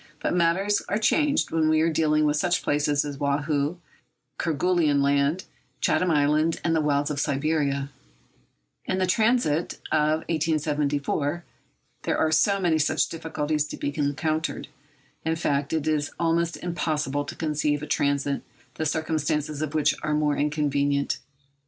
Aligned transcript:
But 0.19 0.33
matters 0.33 0.81
are 0.89 0.97
changed 0.97 1.51
when 1.51 1.69
we 1.69 1.79
are 1.81 1.89
dealing 1.93 2.25
with 2.25 2.35
such 2.35 2.63
places 2.63 3.05
as 3.05 3.19
Woahoo, 3.19 3.77
Kerguelen 4.39 4.99
Land, 5.03 5.43
Chatham 5.79 6.09
Island, 6.09 6.59
and 6.63 6.75
the 6.75 6.81
wilds 6.81 7.11
of 7.11 7.19
Siberia. 7.19 7.91
In 8.85 8.97
the 8.97 9.05
transit 9.05 9.73
of 9.91 10.21
1874 10.27 11.43
there 12.01 12.17
are 12.17 12.31
many 12.59 12.79
such 12.79 13.09
difficulties 13.09 13.67
to 13.67 13.77
be 13.77 13.95
encountered. 13.95 14.69
In 15.23 15.35
fact, 15.35 15.71
it 15.71 15.85
is 15.85 16.09
almost 16.19 16.57
impossible 16.57 17.23
to 17.23 17.35
conceive 17.35 17.83
a 17.83 17.85
transit 17.85 18.41
the 18.73 18.87
circumstances 18.87 19.61
of 19.61 19.75
which 19.75 19.93
are 20.01 20.15
more 20.15 20.35
inconvenient. 20.35 21.19